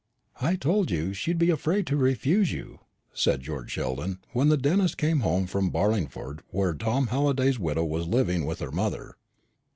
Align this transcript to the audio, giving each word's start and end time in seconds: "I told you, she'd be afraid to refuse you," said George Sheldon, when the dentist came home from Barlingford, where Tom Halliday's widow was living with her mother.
"I 0.41 0.55
told 0.55 0.89
you, 0.89 1.13
she'd 1.13 1.37
be 1.37 1.51
afraid 1.51 1.85
to 1.85 1.95
refuse 1.95 2.51
you," 2.51 2.79
said 3.13 3.43
George 3.43 3.69
Sheldon, 3.71 4.17
when 4.31 4.49
the 4.49 4.57
dentist 4.57 4.97
came 4.97 5.19
home 5.19 5.45
from 5.45 5.69
Barlingford, 5.69 6.39
where 6.49 6.73
Tom 6.73 7.05
Halliday's 7.13 7.59
widow 7.59 7.85
was 7.85 8.07
living 8.07 8.47
with 8.47 8.61
her 8.61 8.71
mother. 8.71 9.13